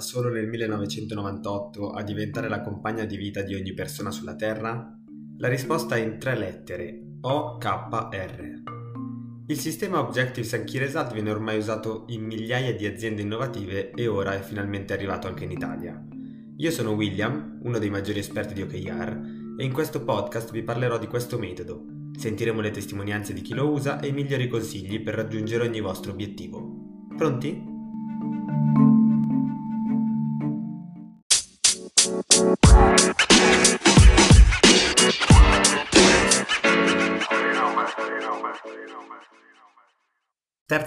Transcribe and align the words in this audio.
solo 0.00 0.28
nel 0.30 0.48
1998, 0.48 1.90
a 1.90 2.02
diventare 2.02 2.48
la 2.48 2.60
compagna 2.60 3.04
di 3.04 3.16
vita 3.16 3.42
di 3.42 3.54
ogni 3.54 3.72
persona 3.72 4.10
sulla 4.10 4.34
Terra? 4.34 4.96
La 5.38 5.48
risposta 5.48 5.96
è 5.96 6.00
in 6.00 6.18
tre 6.18 6.36
lettere, 6.36 7.16
OKR. 7.20 8.62
Il 9.46 9.58
sistema 9.58 9.98
Objectives 9.98 10.52
and 10.54 10.64
Key 10.64 10.78
Result 10.78 11.12
viene 11.12 11.30
ormai 11.30 11.58
usato 11.58 12.04
in 12.08 12.24
migliaia 12.24 12.74
di 12.74 12.86
aziende 12.86 13.22
innovative 13.22 13.90
e 13.90 14.06
ora 14.06 14.34
è 14.34 14.40
finalmente 14.40 14.92
arrivato 14.92 15.26
anche 15.26 15.44
in 15.44 15.50
Italia. 15.50 16.00
Io 16.56 16.70
sono 16.70 16.92
William, 16.92 17.58
uno 17.62 17.78
dei 17.78 17.90
maggiori 17.90 18.18
esperti 18.18 18.54
di 18.54 18.62
OKR, 18.62 19.38
e 19.58 19.64
in 19.64 19.72
questo 19.72 20.04
podcast 20.04 20.52
vi 20.52 20.62
parlerò 20.62 20.98
di 20.98 21.06
questo 21.06 21.38
metodo. 21.38 21.84
Sentiremo 22.16 22.60
le 22.60 22.70
testimonianze 22.70 23.32
di 23.32 23.40
chi 23.40 23.54
lo 23.54 23.70
usa 23.70 23.98
e 23.98 24.08
i 24.08 24.12
migliori 24.12 24.46
consigli 24.46 25.02
per 25.02 25.14
raggiungere 25.14 25.66
ogni 25.66 25.80
vostro 25.80 26.12
obiettivo. 26.12 27.08
Pronti? 27.16 28.89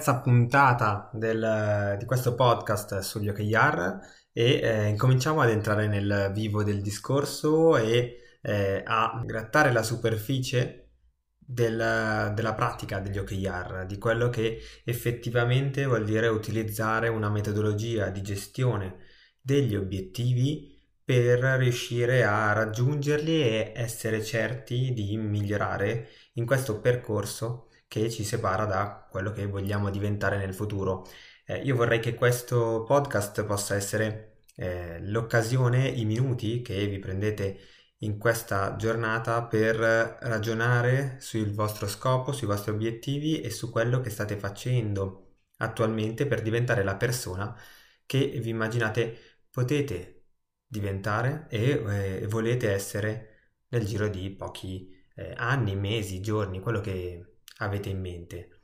Terza 0.04 0.20
puntata 0.20 1.08
del, 1.14 1.96
di 1.98 2.04
questo 2.04 2.34
podcast 2.34 2.98
sugli 2.98 3.30
OKR 3.30 4.00
e 4.32 4.60
eh, 4.62 4.88
incominciamo 4.88 5.40
ad 5.40 5.48
entrare 5.48 5.86
nel 5.86 6.30
vivo 6.34 6.62
del 6.62 6.82
discorso 6.82 7.78
e 7.78 8.18
eh, 8.42 8.82
a 8.84 9.22
grattare 9.24 9.72
la 9.72 9.82
superficie 9.82 10.90
del, 11.38 12.32
della 12.34 12.52
pratica 12.52 13.00
degli 13.00 13.16
OKR, 13.16 13.86
di 13.86 13.96
quello 13.96 14.28
che 14.28 14.58
effettivamente 14.84 15.86
vuol 15.86 16.04
dire 16.04 16.28
utilizzare 16.28 17.08
una 17.08 17.30
metodologia 17.30 18.10
di 18.10 18.20
gestione 18.20 18.96
degli 19.40 19.74
obiettivi 19.74 20.70
per 21.02 21.38
riuscire 21.38 22.24
a 22.24 22.52
raggiungerli 22.52 23.40
e 23.40 23.72
essere 23.74 24.22
certi 24.22 24.92
di 24.92 25.16
migliorare 25.16 26.08
in 26.34 26.44
questo 26.44 26.78
percorso 26.80 27.68
che 27.94 28.10
ci 28.10 28.24
separa 28.24 28.64
da 28.64 29.06
quello 29.08 29.30
che 29.30 29.46
vogliamo 29.46 29.88
diventare 29.88 30.36
nel 30.36 30.52
futuro. 30.52 31.06
Eh, 31.46 31.58
io 31.58 31.76
vorrei 31.76 32.00
che 32.00 32.14
questo 32.14 32.82
podcast 32.84 33.44
possa 33.44 33.76
essere 33.76 34.40
eh, 34.56 34.98
l'occasione, 35.00 35.86
i 35.88 36.04
minuti 36.04 36.60
che 36.60 36.88
vi 36.88 36.98
prendete 36.98 37.58
in 37.98 38.18
questa 38.18 38.74
giornata 38.76 39.44
per 39.44 39.76
ragionare 39.76 41.18
sul 41.20 41.52
vostro 41.52 41.86
scopo, 41.86 42.32
sui 42.32 42.48
vostri 42.48 42.72
obiettivi 42.72 43.40
e 43.40 43.50
su 43.50 43.70
quello 43.70 44.00
che 44.00 44.10
state 44.10 44.36
facendo 44.36 45.36
attualmente 45.58 46.26
per 46.26 46.42
diventare 46.42 46.82
la 46.82 46.96
persona 46.96 47.56
che 48.06 48.26
vi 48.42 48.50
immaginate 48.50 49.16
potete 49.50 50.24
diventare 50.66 51.46
e 51.48 51.70
eh, 52.22 52.26
volete 52.26 52.72
essere 52.72 53.28
nel 53.68 53.84
giro 53.86 54.08
di 54.08 54.30
pochi 54.30 54.92
eh, 55.14 55.32
anni, 55.36 55.76
mesi, 55.76 56.20
giorni, 56.20 56.58
quello 56.60 56.80
che 56.80 57.33
avete 57.58 57.88
in 57.88 58.00
mente. 58.00 58.60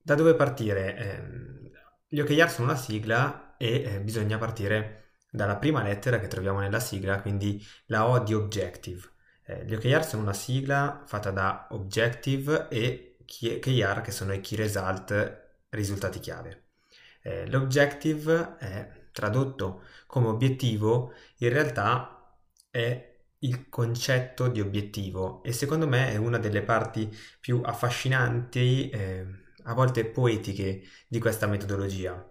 Da 0.00 0.14
dove 0.14 0.34
partire? 0.34 0.96
Eh, 0.96 1.72
gli 2.08 2.20
OKR 2.20 2.50
sono 2.50 2.68
una 2.68 2.76
sigla 2.76 3.56
e 3.56 3.82
eh, 3.82 4.00
bisogna 4.00 4.38
partire 4.38 5.02
dalla 5.30 5.56
prima 5.56 5.82
lettera 5.82 6.18
che 6.18 6.28
troviamo 6.28 6.60
nella 6.60 6.80
sigla, 6.80 7.20
quindi 7.20 7.64
la 7.86 8.06
O 8.08 8.18
di 8.20 8.34
Objective. 8.34 9.02
Eh, 9.46 9.64
gli 9.64 9.74
OKR 9.74 10.04
sono 10.04 10.22
una 10.22 10.32
sigla 10.32 11.02
fatta 11.06 11.30
da 11.30 11.66
Objective 11.70 12.68
e 12.68 13.16
KR 13.26 14.00
che 14.00 14.10
sono 14.10 14.32
i 14.32 14.40
Key 14.40 14.56
Result, 14.56 15.42
risultati 15.70 16.20
chiave. 16.20 16.64
Eh, 17.22 17.46
l'Objective 17.48 18.56
è 18.58 19.08
tradotto 19.12 19.82
come 20.06 20.28
obiettivo, 20.28 21.12
in 21.38 21.48
realtà 21.48 22.36
è 22.70 23.13
il 23.44 23.68
concetto 23.68 24.48
di 24.48 24.60
obiettivo 24.60 25.42
e 25.42 25.52
secondo 25.52 25.86
me 25.86 26.10
è 26.10 26.16
una 26.16 26.38
delle 26.38 26.62
parti 26.62 27.10
più 27.40 27.60
affascinanti, 27.64 28.90
eh, 28.90 29.26
a 29.64 29.74
volte 29.74 30.04
poetiche, 30.06 30.82
di 31.08 31.18
questa 31.18 31.46
metodologia. 31.46 32.28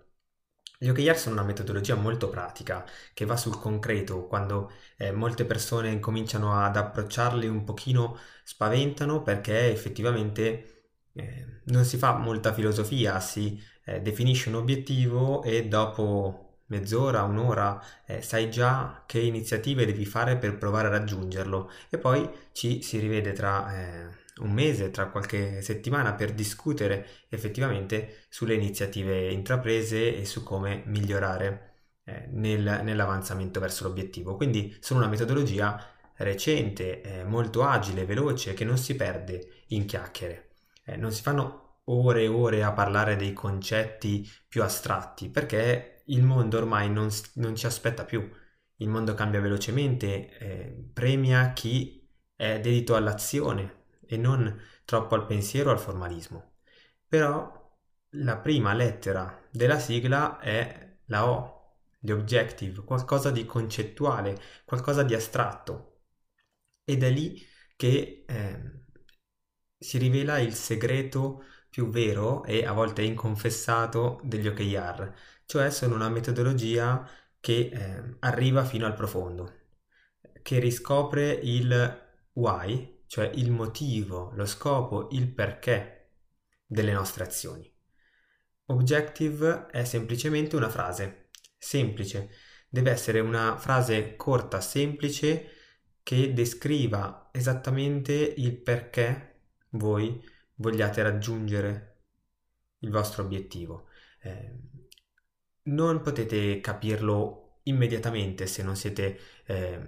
Gli 0.77 0.89
OKR 0.89 1.17
sono 1.17 1.35
una 1.35 1.43
metodologia 1.45 1.95
molto 1.95 2.29
pratica 2.29 2.85
che 3.13 3.25
va 3.25 3.37
sul 3.37 3.57
concreto, 3.57 4.27
quando 4.27 4.71
eh, 4.97 5.11
molte 5.11 5.45
persone 5.45 5.89
incominciano 5.89 6.59
ad 6.59 6.75
approcciarli 6.75 7.47
un 7.47 7.63
pochino 7.63 8.17
spaventano 8.43 9.21
perché 9.23 9.71
effettivamente 9.71 10.91
eh, 11.13 11.61
non 11.65 11.85
si 11.85 11.97
fa 11.97 12.17
molta 12.17 12.53
filosofia, 12.53 13.19
si 13.21 13.61
eh, 13.85 14.01
definisce 14.01 14.49
un 14.49 14.55
obiettivo 14.55 15.41
e 15.43 15.67
dopo 15.67 16.42
mezz'ora, 16.67 17.23
un'ora, 17.23 17.81
eh, 18.05 18.21
sai 18.21 18.49
già 18.49 19.03
che 19.05 19.19
iniziative 19.19 19.85
devi 19.85 20.05
fare 20.05 20.37
per 20.37 20.57
provare 20.57 20.87
a 20.87 20.91
raggiungerlo 20.91 21.69
e 21.89 21.97
poi 21.97 22.29
ci 22.51 22.81
si 22.81 22.99
rivede 22.99 23.33
tra 23.33 23.73
eh, 23.75 24.21
un 24.41 24.51
mese, 24.51 24.91
tra 24.91 25.07
qualche 25.09 25.61
settimana 25.61 26.13
per 26.13 26.33
discutere 26.33 27.07
effettivamente 27.29 28.25
sulle 28.29 28.55
iniziative 28.55 29.29
intraprese 29.31 30.17
e 30.17 30.25
su 30.25 30.43
come 30.43 30.83
migliorare 30.85 31.71
eh, 32.05 32.27
nel, 32.31 32.81
nell'avanzamento 32.83 33.59
verso 33.59 33.83
l'obiettivo. 33.85 34.35
Quindi 34.35 34.75
sono 34.79 34.99
una 34.99 35.09
metodologia 35.09 35.79
recente, 36.17 37.01
eh, 37.01 37.23
molto 37.23 37.63
agile, 37.63 38.05
veloce, 38.05 38.53
che 38.53 38.65
non 38.65 38.77
si 38.77 38.95
perde 38.95 39.63
in 39.67 39.85
chiacchiere. 39.85 40.49
Eh, 40.85 40.97
non 40.97 41.11
si 41.11 41.21
fanno 41.21 41.79
ore 41.85 42.23
e 42.23 42.27
ore 42.27 42.63
a 42.63 42.71
parlare 42.71 43.15
dei 43.15 43.33
concetti 43.33 44.29
più 44.47 44.63
astratti 44.63 45.29
perché 45.29 45.92
il 46.05 46.23
mondo 46.23 46.57
ormai 46.57 46.89
non, 46.89 47.09
non, 47.35 47.55
ci 47.55 47.65
aspetta 47.65 48.05
più, 48.05 48.29
il 48.77 48.89
mondo 48.89 49.13
cambia 49.13 49.41
velocemente, 49.41 50.37
eh, 50.37 50.89
premia 50.93 51.53
chi 51.53 52.07
è 52.35 52.59
dedito 52.59 52.95
all'azione 52.95 53.85
e 54.05 54.17
non 54.17 54.59
troppo 54.85 55.15
al 55.15 55.25
pensiero 55.25 55.69
o 55.69 55.73
al 55.73 55.79
formalismo. 55.79 56.55
Però 57.07 57.61
la 58.17 58.37
prima 58.37 58.73
lettera 58.73 59.47
della 59.51 59.79
sigla 59.79 60.39
è 60.39 60.97
la 61.05 61.29
O, 61.29 61.77
gli 61.99 62.11
objective, 62.11 62.83
qualcosa 62.83 63.31
di 63.31 63.45
concettuale, 63.45 64.39
qualcosa 64.65 65.03
di 65.03 65.13
astratto. 65.13 66.01
Ed 66.83 67.03
è 67.03 67.09
lì 67.09 67.41
che 67.75 68.25
eh, 68.27 68.83
si 69.77 69.97
rivela 69.97 70.39
il 70.39 70.53
segreto 70.53 71.43
più 71.69 71.89
vero 71.89 72.43
e 72.43 72.65
a 72.65 72.71
volte 72.73 73.01
inconfessato 73.03 74.19
degli 74.23 74.47
OKR, 74.47 75.13
cioè 75.53 75.69
sono 75.69 75.93
una 75.93 76.09
metodologia 76.09 77.07
che 77.39 77.69
eh, 77.71 78.15
arriva 78.21 78.65
fino 78.65 78.87
al 78.87 78.95
profondo, 78.95 79.53
che 80.41 80.57
riscopre 80.57 81.31
il 81.31 82.01
why, 82.33 83.03
cioè 83.05 83.29
il 83.35 83.51
motivo, 83.51 84.31
lo 84.33 84.47
scopo, 84.47 85.09
il 85.11 85.31
perché 85.31 86.13
delle 86.65 86.91
nostre 86.91 87.23
azioni. 87.23 87.71
Objective 88.65 89.67
è 89.67 89.83
semplicemente 89.83 90.55
una 90.55 90.69
frase, 90.69 91.29
semplice, 91.55 92.31
deve 92.67 92.89
essere 92.89 93.19
una 93.19 93.55
frase 93.55 94.15
corta, 94.15 94.59
semplice, 94.59 95.49
che 96.01 96.33
descriva 96.33 97.29
esattamente 97.31 98.11
il 98.13 98.57
perché 98.57 99.41
voi 99.73 100.19
vogliate 100.55 101.03
raggiungere 101.03 102.05
il 102.79 102.89
vostro 102.89 103.21
obiettivo. 103.21 103.89
Eh, 104.19 104.71
non 105.63 106.01
potete 106.01 106.59
capirlo 106.59 107.59
immediatamente 107.63 108.47
se 108.47 108.63
non 108.63 108.75
siete 108.75 109.19
eh, 109.45 109.79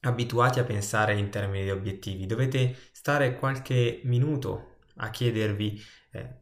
abituati 0.00 0.58
a 0.58 0.64
pensare 0.64 1.16
in 1.16 1.30
termini 1.30 1.64
di 1.64 1.70
obiettivi. 1.70 2.26
Dovete 2.26 2.76
stare 2.92 3.36
qualche 3.36 4.00
minuto 4.04 4.78
a 4.96 5.10
chiedervi 5.10 5.80
eh, 6.12 6.40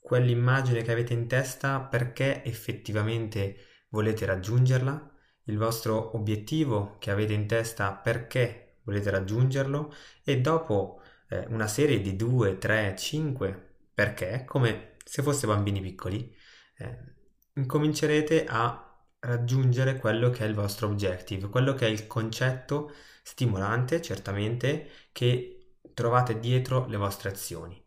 quell'immagine 0.00 0.82
che 0.82 0.92
avete 0.92 1.12
in 1.12 1.26
testa 1.26 1.80
perché 1.80 2.44
effettivamente 2.44 3.56
volete 3.88 4.24
raggiungerla, 4.24 5.10
il 5.44 5.58
vostro 5.58 6.16
obiettivo 6.16 6.96
che 6.98 7.10
avete 7.10 7.32
in 7.32 7.46
testa 7.46 7.92
perché 7.92 8.78
volete 8.82 9.10
raggiungerlo 9.10 9.92
e 10.24 10.40
dopo 10.40 11.00
eh, 11.28 11.46
una 11.48 11.66
serie 11.66 12.00
di 12.00 12.16
2, 12.16 12.58
3, 12.58 12.94
5 12.96 13.74
perché, 13.94 14.44
come 14.44 14.96
se 15.04 15.22
foste 15.22 15.46
bambini 15.46 15.80
piccoli, 15.80 16.34
eh, 16.78 17.15
incomincerete 17.56 18.44
a 18.46 18.82
raggiungere 19.20 19.96
quello 19.96 20.30
che 20.30 20.44
è 20.44 20.48
il 20.48 20.54
vostro 20.54 20.88
objective, 20.88 21.48
quello 21.48 21.74
che 21.74 21.86
è 21.86 21.90
il 21.90 22.06
concetto 22.06 22.92
stimolante, 23.22 24.00
certamente, 24.00 24.90
che 25.12 25.78
trovate 25.94 26.38
dietro 26.38 26.86
le 26.86 26.96
vostre 26.96 27.30
azioni. 27.30 27.82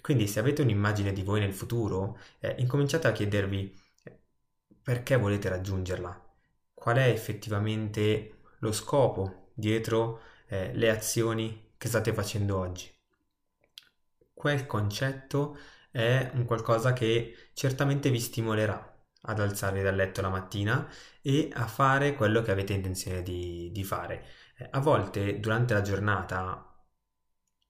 Quindi 0.00 0.26
se 0.26 0.40
avete 0.40 0.62
un'immagine 0.62 1.12
di 1.12 1.22
voi 1.22 1.40
nel 1.40 1.52
futuro, 1.52 2.18
eh, 2.40 2.56
incominciate 2.58 3.06
a 3.06 3.12
chiedervi 3.12 3.78
eh, 4.04 4.20
perché 4.82 5.16
volete 5.16 5.48
raggiungerla, 5.48 6.28
qual 6.74 6.96
è 6.96 7.08
effettivamente 7.08 8.38
lo 8.58 8.72
scopo 8.72 9.52
dietro 9.54 10.20
eh, 10.48 10.72
le 10.74 10.90
azioni 10.90 11.72
che 11.76 11.88
state 11.88 12.12
facendo 12.12 12.58
oggi. 12.58 12.92
Quel 14.32 14.66
concetto 14.66 15.56
è 15.90 16.30
un 16.34 16.44
qualcosa 16.44 16.92
che 16.92 17.50
certamente 17.54 18.10
vi 18.10 18.20
stimolerà, 18.20 18.86
ad 19.22 19.40
alzarvi 19.40 19.82
dal 19.82 19.94
letto 19.94 20.20
la 20.22 20.28
mattina 20.28 20.88
e 21.20 21.50
a 21.52 21.66
fare 21.66 22.14
quello 22.14 22.42
che 22.42 22.50
avete 22.50 22.72
intenzione 22.72 23.22
di, 23.22 23.70
di 23.72 23.84
fare. 23.84 24.24
Eh, 24.56 24.68
a 24.70 24.80
volte 24.80 25.40
durante 25.40 25.74
la 25.74 25.82
giornata 25.82 26.64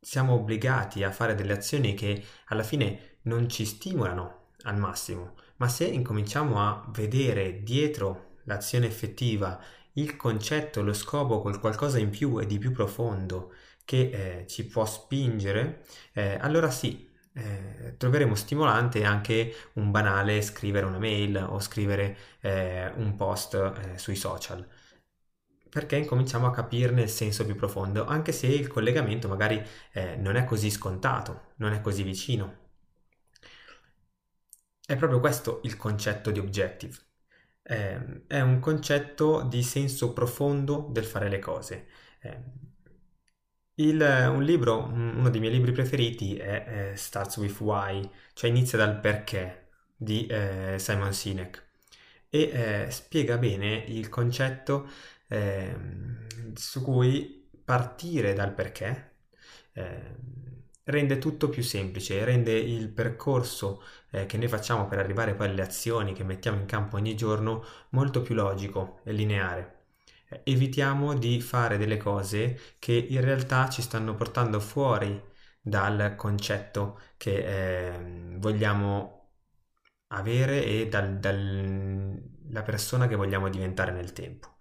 siamo 0.00 0.34
obbligati 0.34 1.02
a 1.04 1.10
fare 1.10 1.34
delle 1.34 1.52
azioni 1.52 1.94
che 1.94 2.24
alla 2.46 2.62
fine 2.62 3.18
non 3.22 3.48
ci 3.48 3.64
stimolano 3.64 4.52
al 4.62 4.78
massimo, 4.78 5.34
ma 5.56 5.68
se 5.68 5.84
incominciamo 5.86 6.60
a 6.60 6.86
vedere 6.90 7.62
dietro 7.62 8.36
l'azione 8.44 8.86
effettiva 8.86 9.60
il 9.94 10.16
concetto, 10.16 10.82
lo 10.82 10.92
scopo, 10.92 11.40
quel 11.40 11.58
qualcosa 11.58 11.98
in 11.98 12.10
più 12.10 12.38
e 12.40 12.46
di 12.46 12.58
più 12.58 12.72
profondo 12.72 13.52
che 13.84 14.40
eh, 14.42 14.46
ci 14.46 14.66
può 14.66 14.84
spingere, 14.86 15.84
eh, 16.12 16.36
allora 16.40 16.70
sì, 16.70 17.09
eh, 17.34 17.94
troveremo 17.96 18.34
stimolante 18.34 19.04
anche 19.04 19.54
un 19.74 19.90
banale 19.90 20.42
scrivere 20.42 20.86
una 20.86 20.98
mail 20.98 21.36
o 21.36 21.60
scrivere 21.60 22.16
eh, 22.40 22.90
un 22.96 23.16
post 23.16 23.54
eh, 23.54 23.98
sui 23.98 24.16
social 24.16 24.66
perché 25.70 25.96
incominciamo 25.96 26.46
a 26.46 26.50
capirne 26.52 27.02
il 27.02 27.08
senso 27.08 27.46
più 27.46 27.54
profondo, 27.54 28.04
anche 28.04 28.32
se 28.32 28.46
il 28.48 28.66
collegamento 28.66 29.28
magari 29.28 29.62
eh, 29.92 30.16
non 30.16 30.34
è 30.36 30.44
così 30.44 30.68
scontato, 30.70 31.52
non 31.56 31.72
è 31.72 31.80
così 31.80 32.02
vicino. 32.02 32.58
È 34.84 34.96
proprio 34.96 35.20
questo 35.20 35.60
il 35.62 35.76
concetto 35.76 36.30
di 36.32 36.40
objective. 36.40 36.96
Eh, 37.62 38.24
è 38.26 38.40
un 38.40 38.58
concetto 38.58 39.42
di 39.42 39.62
senso 39.62 40.12
profondo 40.12 40.88
del 40.90 41.04
fare 41.04 41.28
le 41.28 41.38
cose. 41.38 41.86
Eh, 43.80 43.82
il, 43.82 44.28
un 44.30 44.42
libro, 44.42 44.84
uno 44.84 45.30
dei 45.30 45.40
miei 45.40 45.52
libri 45.52 45.72
preferiti 45.72 46.36
è, 46.36 46.90
è 46.92 46.96
Starts 46.96 47.36
with 47.38 47.58
Why, 47.60 48.08
cioè 48.34 48.50
inizia 48.50 48.78
dal 48.78 49.00
perché 49.00 49.68
di 49.96 50.26
eh, 50.26 50.76
Simon 50.78 51.12
Sinek 51.12 51.68
e 52.28 52.40
eh, 52.86 52.90
spiega 52.90 53.38
bene 53.38 53.84
il 53.88 54.08
concetto 54.08 54.88
eh, 55.28 55.74
su 56.54 56.82
cui 56.82 57.48
partire 57.64 58.34
dal 58.34 58.52
perché 58.54 59.16
eh, 59.72 60.16
rende 60.84 61.18
tutto 61.18 61.48
più 61.48 61.62
semplice, 61.62 62.24
rende 62.24 62.52
il 62.52 62.88
percorso 62.88 63.82
eh, 64.10 64.26
che 64.26 64.36
noi 64.38 64.48
facciamo 64.48 64.86
per 64.86 64.98
arrivare 64.98 65.34
poi 65.34 65.48
alle 65.48 65.62
azioni 65.62 66.12
che 66.12 66.24
mettiamo 66.24 66.58
in 66.58 66.66
campo 66.66 66.96
ogni 66.96 67.14
giorno 67.16 67.64
molto 67.90 68.22
più 68.22 68.34
logico 68.34 69.00
e 69.04 69.12
lineare. 69.12 69.79
Evitiamo 70.44 71.14
di 71.14 71.40
fare 71.40 71.76
delle 71.76 71.96
cose 71.96 72.76
che 72.78 72.92
in 72.92 73.20
realtà 73.20 73.68
ci 73.68 73.82
stanno 73.82 74.14
portando 74.14 74.60
fuori 74.60 75.20
dal 75.60 76.14
concetto 76.16 77.00
che 77.16 77.94
eh, 77.94 78.36
vogliamo 78.38 79.20
avere 80.08 80.64
e 80.64 80.88
dalla 80.88 81.08
dal, 81.08 82.62
persona 82.64 83.06
che 83.06 83.16
vogliamo 83.16 83.48
diventare 83.48 83.92
nel 83.92 84.12
tempo. 84.12 84.58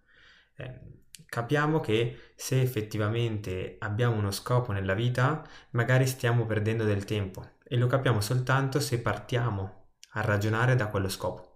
Eh, 0.55 0.99
capiamo 1.25 1.79
che 1.79 2.33
se 2.35 2.61
effettivamente 2.61 3.77
abbiamo 3.79 4.15
uno 4.15 4.31
scopo 4.31 4.71
nella 4.71 4.93
vita, 4.93 5.43
magari 5.71 6.05
stiamo 6.07 6.45
perdendo 6.45 6.83
del 6.83 7.05
tempo 7.05 7.57
e 7.63 7.77
lo 7.77 7.87
capiamo 7.87 8.21
soltanto 8.21 8.79
se 8.79 8.99
partiamo 9.01 9.91
a 10.13 10.21
ragionare 10.21 10.75
da 10.75 10.87
quello 10.87 11.09
scopo. 11.09 11.48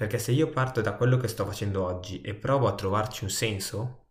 Perché 0.00 0.18
se 0.18 0.32
io 0.32 0.48
parto 0.48 0.80
da 0.80 0.94
quello 0.94 1.18
che 1.18 1.28
sto 1.28 1.44
facendo 1.44 1.84
oggi 1.84 2.22
e 2.22 2.34
provo 2.34 2.66
a 2.66 2.74
trovarci 2.74 3.24
un 3.24 3.28
senso, 3.28 4.06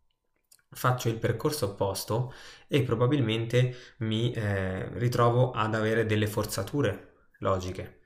faccio 0.69 1.09
il 1.09 1.18
percorso 1.18 1.65
opposto 1.65 2.31
e 2.68 2.83
probabilmente 2.83 3.95
mi 3.97 4.31
eh, 4.31 4.88
ritrovo 5.00 5.50
ad 5.50 5.74
avere 5.74 6.06
delle 6.06 6.27
forzature 6.27 7.31
logiche. 7.39 8.01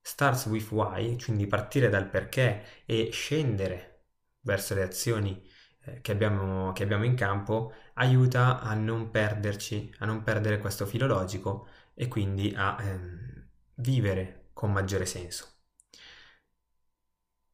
Starts 0.00 0.46
with 0.46 0.72
why, 0.72 1.16
quindi 1.22 1.46
partire 1.46 1.88
dal 1.88 2.08
perché 2.10 2.64
e 2.84 3.10
scendere 3.12 4.06
verso 4.40 4.74
le 4.74 4.82
azioni 4.82 5.40
eh, 5.84 6.00
che, 6.00 6.10
abbiamo, 6.10 6.72
che 6.72 6.82
abbiamo 6.82 7.04
in 7.04 7.14
campo 7.14 7.72
aiuta 7.94 8.58
a 8.58 8.74
non 8.74 9.12
perderci, 9.12 9.94
a 9.98 10.04
non 10.04 10.24
perdere 10.24 10.58
questo 10.58 10.84
filo 10.84 11.06
logico 11.06 11.68
e 11.94 12.08
quindi 12.08 12.52
a 12.56 12.76
ehm, 12.80 13.48
vivere 13.76 14.48
con 14.52 14.72
maggiore 14.72 15.06
senso. 15.06 15.59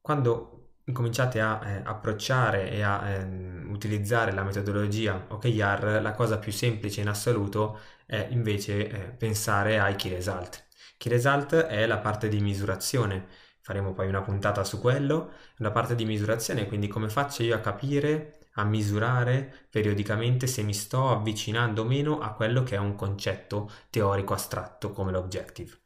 Quando 0.06 0.74
incominciate 0.84 1.40
a 1.40 1.60
eh, 1.64 1.82
approcciare 1.84 2.70
e 2.70 2.80
a 2.80 3.08
ehm, 3.08 3.66
utilizzare 3.72 4.30
la 4.30 4.44
metodologia 4.44 5.26
OKR, 5.30 5.98
la 6.00 6.12
cosa 6.12 6.38
più 6.38 6.52
semplice 6.52 7.00
in 7.00 7.08
assoluto 7.08 7.80
è 8.06 8.28
invece 8.30 8.88
eh, 8.88 8.98
pensare 9.10 9.80
ai 9.80 9.96
key 9.96 10.12
result. 10.12 10.64
Key 10.96 11.10
result 11.10 11.56
è 11.56 11.86
la 11.86 11.98
parte 11.98 12.28
di 12.28 12.38
misurazione 12.38 13.26
faremo 13.60 13.94
poi 13.94 14.06
una 14.06 14.22
puntata 14.22 14.62
su 14.62 14.78
quello, 14.78 15.32
una 15.58 15.72
parte 15.72 15.96
di 15.96 16.04
misurazione, 16.04 16.68
quindi 16.68 16.86
come 16.86 17.08
faccio 17.08 17.42
io 17.42 17.56
a 17.56 17.58
capire, 17.58 18.50
a 18.52 18.64
misurare 18.64 19.66
periodicamente 19.68 20.46
se 20.46 20.62
mi 20.62 20.72
sto 20.72 21.10
avvicinando 21.10 21.82
o 21.82 21.84
meno 21.84 22.20
a 22.20 22.32
quello 22.34 22.62
che 22.62 22.76
è 22.76 22.78
un 22.78 22.94
concetto 22.94 23.68
teorico 23.90 24.34
astratto 24.34 24.92
come 24.92 25.10
l'objective. 25.10 25.80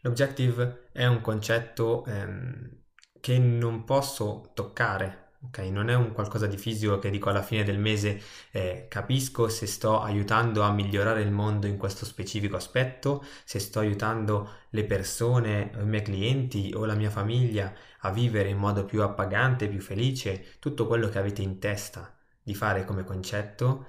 L'objective 0.00 0.88
è 0.92 1.06
un 1.06 1.20
concetto 1.20 2.04
ehm, 2.04 2.81
che 3.22 3.38
non 3.38 3.84
posso 3.84 4.50
toccare, 4.54 5.20
Ok, 5.44 5.58
non 5.58 5.90
è 5.90 5.94
un 5.96 6.12
qualcosa 6.12 6.46
di 6.46 6.56
fisico 6.56 7.00
che 7.00 7.10
dico 7.10 7.28
alla 7.28 7.42
fine 7.42 7.64
del 7.64 7.78
mese 7.78 8.20
eh, 8.52 8.86
capisco 8.88 9.48
se 9.48 9.66
sto 9.66 10.00
aiutando 10.00 10.62
a 10.62 10.70
migliorare 10.72 11.20
il 11.22 11.32
mondo 11.32 11.66
in 11.66 11.76
questo 11.78 12.04
specifico 12.04 12.54
aspetto, 12.56 13.24
se 13.44 13.58
sto 13.58 13.80
aiutando 13.80 14.48
le 14.70 14.84
persone, 14.84 15.72
i 15.80 15.84
miei 15.84 16.02
clienti 16.04 16.72
o 16.76 16.84
la 16.84 16.94
mia 16.94 17.10
famiglia 17.10 17.74
a 18.02 18.10
vivere 18.12 18.50
in 18.50 18.58
modo 18.58 18.84
più 18.84 19.02
appagante, 19.02 19.68
più 19.68 19.80
felice, 19.80 20.58
tutto 20.60 20.86
quello 20.86 21.08
che 21.08 21.18
avete 21.18 21.42
in 21.42 21.58
testa 21.58 22.16
di 22.42 22.54
fare 22.54 22.84
come 22.84 23.02
concetto, 23.04 23.86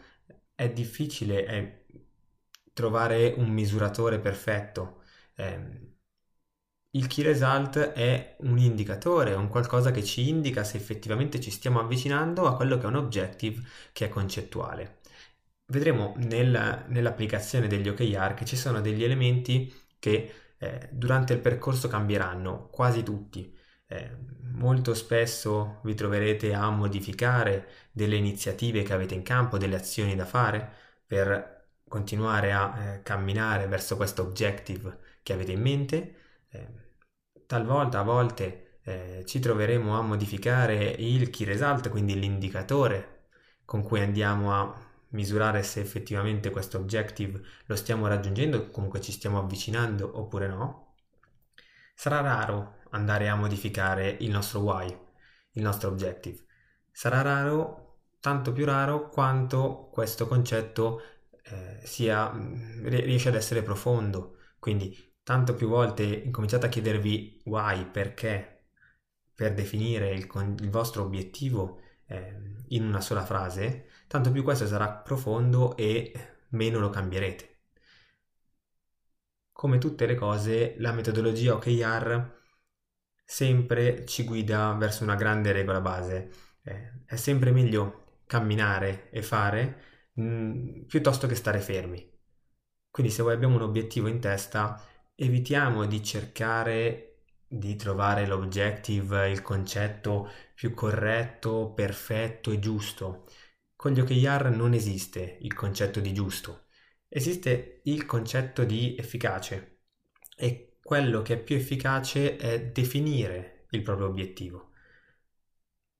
è 0.55 0.69
difficile 0.71 1.45
è 1.45 1.83
trovare 2.73 3.33
un 3.37 3.49
misuratore 3.49 4.19
perfetto. 4.19 5.03
Eh, 5.35 5.92
il 6.95 7.07
key 7.07 7.23
result 7.23 7.77
è 7.79 8.35
un 8.41 8.57
indicatore, 8.59 9.33
un 9.33 9.47
qualcosa 9.47 9.91
che 9.91 10.03
ci 10.03 10.29
indica 10.29 10.63
se 10.63 10.77
effettivamente 10.77 11.39
ci 11.39 11.49
stiamo 11.51 11.79
avvicinando 11.79 12.45
a 12.47 12.55
quello 12.55 12.77
che 12.77 12.83
è 12.83 12.87
un 12.87 12.95
objective 12.95 13.61
che 13.91 14.05
è 14.05 14.09
concettuale. 14.09 14.99
Vedremo 15.65 16.13
nel, 16.17 16.85
nell'applicazione 16.87 17.67
degli 17.67 17.87
OKR 17.89 18.33
che 18.35 18.45
ci 18.45 18.55
sono 18.55 18.79
degli 18.81 19.03
elementi 19.03 19.73
che 19.97 20.33
eh, 20.57 20.89
durante 20.91 21.33
il 21.33 21.39
percorso 21.39 21.87
cambieranno, 21.87 22.69
quasi 22.69 23.01
tutti. 23.03 23.55
Eh, 23.87 24.17
molto 24.53 24.93
spesso 24.93 25.79
vi 25.83 25.95
troverete 25.95 26.53
a 26.53 26.69
modificare 26.69 27.67
delle 27.91 28.15
iniziative 28.17 28.83
che 28.83 28.93
avete 28.93 29.15
in 29.15 29.23
campo, 29.23 29.57
delle 29.57 29.75
azioni 29.75 30.15
da 30.15 30.25
fare 30.25 30.71
per 31.05 31.69
continuare 31.87 32.53
a 32.53 32.93
eh, 32.95 33.01
camminare 33.03 33.67
verso 33.67 33.95
questo 33.95 34.21
objective 34.21 34.99
che 35.23 35.33
avete 35.33 35.51
in 35.53 35.61
mente. 35.61 36.15
Talvolta 37.53 37.99
a 37.99 38.03
volte 38.03 38.79
eh, 38.81 39.23
ci 39.27 39.37
troveremo 39.37 39.95
a 39.95 40.01
modificare 40.01 40.85
il 40.97 41.29
key 41.29 41.45
result, 41.45 41.87
quindi 41.89 42.17
l'indicatore 42.17 43.27
con 43.63 43.83
cui 43.83 44.01
andiamo 44.01 44.51
a 44.51 44.75
misurare 45.09 45.61
se 45.61 45.79
effettivamente 45.79 46.49
questo 46.49 46.79
objective 46.79 47.43
lo 47.67 47.75
stiamo 47.75 48.07
raggiungendo, 48.07 48.71
comunque 48.71 49.01
ci 49.01 49.11
stiamo 49.11 49.37
avvicinando 49.37 50.17
oppure 50.19 50.47
no. 50.47 50.95
Sarà 51.93 52.21
raro 52.21 52.77
andare 52.89 53.29
a 53.29 53.35
modificare 53.35 54.17
il 54.21 54.31
nostro 54.31 54.61
why, 54.61 54.87
il 55.51 55.61
nostro 55.61 55.89
objective. 55.89 56.45
Sarà 56.89 57.21
raro, 57.21 57.99
tanto 58.19 58.51
più 58.51 58.65
raro 58.65 59.09
quanto 59.09 59.89
questo 59.91 60.25
concetto 60.25 61.01
eh, 61.43 61.81
sia, 61.83 62.31
riesce 62.81 63.29
ad 63.29 63.35
essere 63.35 63.61
profondo. 63.61 64.37
Quindi 64.57 65.12
tanto 65.23 65.55
più 65.55 65.67
volte 65.67 66.03
incominciate 66.03 66.65
a 66.67 66.69
chiedervi 66.69 67.41
why, 67.45 67.85
perché, 67.89 68.65
per 69.33 69.53
definire 69.53 70.11
il, 70.11 70.29
il 70.59 70.69
vostro 70.69 71.03
obiettivo 71.03 71.81
eh, 72.07 72.53
in 72.69 72.85
una 72.85 73.01
sola 73.01 73.23
frase, 73.25 73.87
tanto 74.07 74.31
più 74.31 74.43
questo 74.43 74.67
sarà 74.67 74.89
profondo 74.89 75.75
e 75.77 76.13
meno 76.49 76.79
lo 76.79 76.89
cambierete. 76.89 77.49
Come 79.51 79.77
tutte 79.77 80.05
le 80.05 80.15
cose, 80.15 80.75
la 80.79 80.91
metodologia 80.91 81.53
OKR 81.55 82.41
sempre 83.23 84.05
ci 84.05 84.23
guida 84.23 84.73
verso 84.73 85.03
una 85.03 85.15
grande 85.15 85.51
regola 85.51 85.79
base. 85.81 86.31
Eh, 86.63 87.03
è 87.05 87.15
sempre 87.15 87.51
meglio 87.51 88.21
camminare 88.25 89.09
e 89.11 89.21
fare 89.21 89.81
mh, 90.13 90.23
mm, 90.23 90.81
piuttosto 90.83 91.27
che 91.27 91.35
stare 91.35 91.59
fermi. 91.59 92.11
Quindi 92.89 93.11
se 93.11 93.23
voi 93.23 93.33
abbiamo 93.33 93.55
un 93.55 93.61
obiettivo 93.63 94.07
in 94.07 94.19
testa, 94.19 94.79
evitiamo 95.15 95.85
di 95.85 96.03
cercare 96.03 97.09
di 97.47 97.75
trovare 97.75 98.25
l'objective, 98.25 99.29
il 99.29 99.41
concetto 99.41 100.29
più 100.55 100.73
corretto, 100.73 101.71
perfetto 101.73 102.51
e 102.51 102.59
giusto. 102.59 103.25
Con 103.75 103.91
gli 103.91 103.99
OKR 103.99 104.49
non 104.49 104.73
esiste 104.73 105.37
il 105.41 105.53
concetto 105.53 105.99
di 105.99 106.13
giusto, 106.13 106.65
esiste 107.07 107.81
il 107.83 108.05
concetto 108.05 108.63
di 108.63 108.95
efficace 108.97 109.81
e 110.35 110.77
quello 110.81 111.21
che 111.21 111.35
è 111.35 111.37
più 111.43 111.55
efficace 111.55 112.37
è 112.37 112.71
definire 112.71 113.65
il 113.71 113.81
proprio 113.83 114.07
obiettivo. 114.07 114.72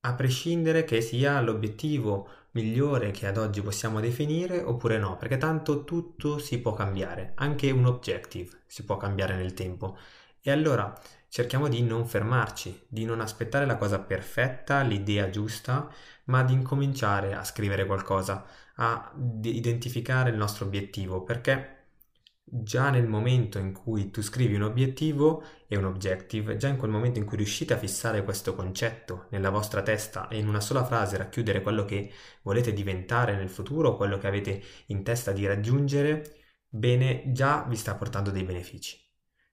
A 0.06 0.16
prescindere 0.16 0.84
che 0.84 1.00
sia 1.00 1.40
l'obiettivo 1.40 2.28
migliore 2.52 3.12
che 3.12 3.26
ad 3.26 3.38
oggi 3.38 3.62
possiamo 3.62 4.02
definire 4.02 4.62
oppure 4.62 4.98
no, 4.98 5.16
perché 5.16 5.38
tanto 5.38 5.86
tutto 5.86 6.40
si 6.40 6.60
può 6.60 6.74
cambiare, 6.74 7.32
anche 7.36 7.72
un 7.72 7.86
objective 7.86 8.64
si 8.68 8.84
può 8.84 8.98
cambiare 8.98 9.36
nel 9.36 9.54
tempo. 9.54 9.98
E 10.42 10.52
allora 10.52 10.94
cerchiamo 11.30 11.70
di 11.70 11.82
non 11.84 12.06
fermarci, 12.06 12.86
di 12.88 13.06
non 13.06 13.22
aspettare 13.22 13.66
la 13.66 13.78
cosa 13.78 14.00
perfetta, 14.00 14.82
l'idea 14.82 15.30
giusta, 15.30 15.90
ma 16.26 16.44
di 16.44 16.52
incominciare 16.52 17.34
a 17.34 17.46
scrivere 17.46 17.86
qualcosa, 17.86 18.46
a 18.76 19.10
identificare 19.42 20.32
il 20.32 20.36
nostro 20.36 20.66
obiettivo, 20.66 21.24
perché 21.24 21.83
già 22.44 22.90
nel 22.90 23.08
momento 23.08 23.58
in 23.58 23.74
cui 23.74 24.12
tu 24.12 24.22
scrivi 24.22 24.56
un 24.56 24.64
obiettivo 24.64 25.44
e 25.68 25.76
un 25.76 25.86
objective, 25.86 26.58
già 26.58 26.68
in 26.68 26.78
quel 26.78 26.92
momento 26.92 27.20
in 27.20 27.26
cui 27.26 27.38
riuscite 27.38 27.74
a 27.74 27.78
fissare 27.78 28.24
questo 28.24 28.56
concetto 28.56 29.26
nella 29.30 29.50
vostra 29.50 29.82
testa 29.82 30.28
e 30.28 30.38
in 30.38 30.48
una 30.48 30.60
sola 30.60 30.84
frase 30.86 31.18
racchiudere 31.18 31.62
quello 31.62 31.86
che 31.86 32.12
volete 32.44 32.74
diventare 32.74 33.36
nel 33.36 33.50
futuro, 33.50 33.96
quello 33.96 34.18
che 34.18 34.28
avete 34.28 34.62
in 34.88 35.04
testa 35.04 35.32
di 35.32 35.46
raggiungere, 35.46 36.42
bene, 36.68 37.24
già 37.32 37.66
vi 37.68 37.76
sta 37.76 37.96
portando 37.96 38.30
dei 38.32 38.44
benefici. 38.44 39.00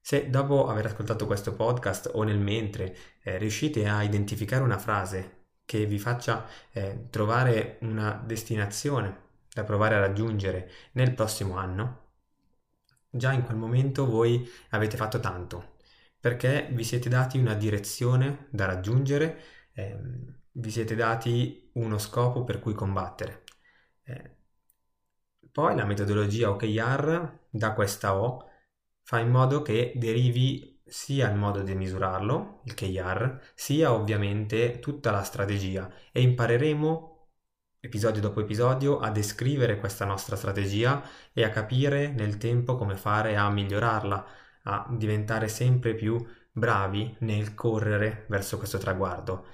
Se 0.00 0.30
dopo 0.30 0.66
aver 0.68 0.87
ascoltato 0.87 1.26
questo 1.26 1.54
podcast 1.54 2.11
o 2.14 2.23
nel 2.23 2.38
mentre 2.38 2.97
eh, 3.23 3.38
riuscite 3.38 3.87
a 3.87 4.02
identificare 4.02 4.62
una 4.62 4.78
frase 4.78 5.38
che 5.64 5.87
vi 5.87 5.99
faccia 5.99 6.47
eh, 6.73 7.06
trovare 7.11 7.78
una 7.82 8.20
destinazione 8.25 9.28
da 9.52 9.64
provare 9.64 9.97
a 9.97 10.00
raggiungere 10.00 10.70
nel 10.92 11.12
prossimo 11.14 11.56
anno, 11.56 12.00
già 13.11 13.33
in 13.33 13.45
quel 13.45 13.57
momento 13.57 14.07
voi 14.07 14.49
avete 14.71 14.97
fatto 14.97 15.21
tanto, 15.21 15.76
perché 16.19 16.69
vi 16.73 16.85
siete 16.85 17.09
dati 17.09 17.38
una 17.38 17.55
direzione 17.55 18.47
da 18.50 18.67
raggiungere, 18.67 19.40
ehm, 19.73 20.38
vi 20.52 20.71
siete 20.71 20.95
dati 20.95 21.71
uno 21.75 21.99
scopo 21.99 22.45
per 22.45 22.61
cui 22.61 22.75
combattere. 22.75 23.45
Eh, 24.05 24.37
poi 25.52 25.75
la 25.76 25.85
metodologia 25.85 26.50
OKR 26.50 27.47
da 27.50 27.73
questa 27.75 28.17
O 28.17 28.49
fa 29.02 29.19
in 29.19 29.31
modo 29.31 29.62
che 29.62 29.93
derivi 29.97 30.81
sia 30.85 31.29
il 31.31 31.37
modo 31.37 31.62
di 31.62 31.75
misurarlo, 31.75 32.62
il 32.64 32.75
KR, 32.75 33.40
sia 33.55 33.93
ovviamente 33.93 34.81
tutta 34.81 35.11
la 35.11 35.23
strategia 35.23 35.93
e 36.12 36.21
impareremo 36.21 37.20
episodio 37.80 38.20
dopo 38.20 38.40
episodio 38.40 38.99
a 39.00 39.10
descrivere 39.10 39.78
questa 39.78 40.04
nostra 40.04 40.37
strategia 40.37 41.02
e 41.32 41.44
a 41.44 41.49
capire 41.49 42.08
nel 42.08 42.37
tempo 42.37 42.76
come 42.76 42.94
fare 42.96 43.37
a 43.37 43.49
migliorarla, 43.50 44.26
a 44.64 44.87
diventare 44.90 45.49
sempre 45.49 45.94
più 45.94 46.22
bravi 46.52 47.16
nel 47.20 47.54
correre 47.54 48.26
verso 48.28 48.58
questo 48.58 48.76
traguardo. 48.78 49.46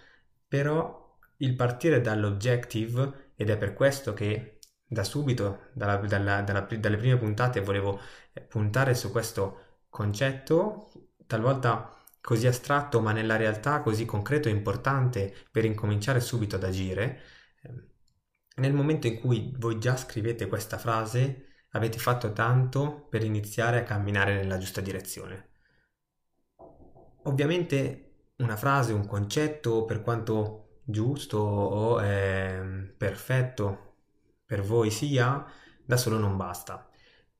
Però 0.49 1.17
il 1.39 1.55
partire 1.55 2.01
dall'objective, 2.01 3.33
ed 3.37 3.51
è 3.51 3.57
per 3.57 3.75
questo 3.75 4.13
che 4.13 4.59
da 4.85 5.05
subito, 5.05 5.69
dalla, 5.73 5.97
dalla, 5.97 6.43
dalla, 6.43 6.61
dalle 6.63 6.97
prime 6.97 7.17
puntate, 7.19 7.61
volevo 7.61 8.01
eh, 8.33 8.41
puntare 8.41 8.95
su 8.95 9.11
questo 9.11 9.83
concetto, 9.89 10.91
talvolta 11.27 11.93
così 12.21 12.47
astratto, 12.49 13.01
ma 13.01 13.13
nella 13.13 13.37
realtà 13.37 13.81
così 13.83 14.05
concreto 14.05 14.49
e 14.49 14.53
importante 14.53 15.33
per 15.51 15.65
incominciare 15.65 16.21
subito 16.21 16.57
ad 16.57 16.65
agire, 16.65 17.21
nel 18.57 18.73
momento 18.73 19.07
in 19.07 19.21
cui 19.21 19.55
voi 19.59 19.79
già 19.79 19.97
scrivete 19.97 20.47
questa 20.49 20.79
frase, 20.79 21.47
avete 21.71 21.99
fatto 21.99 22.33
tanto 22.33 23.07
per 23.09 23.23
iniziare 23.23 23.81
a 23.81 23.83
camminare 23.83 24.35
nella 24.35 24.59
giusta 24.59 24.81
direzione. 24.81 25.49
Ovviamente 27.25 28.31
una 28.37 28.57
frase, 28.57 28.93
un 28.93 29.07
concetto, 29.07 29.85
per 29.85 30.03
quanto 30.03 30.81
giusto 30.85 31.39
o 31.39 32.03
eh, 32.03 32.95
perfetto 32.97 33.95
per 34.45 34.63
voi 34.63 34.91
sia, 34.91 35.45
da 35.85 35.97
solo 35.97 36.19
non 36.19 36.37
basta. 36.37 36.89